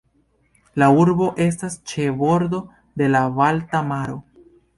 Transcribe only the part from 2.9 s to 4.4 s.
de la Balta maro.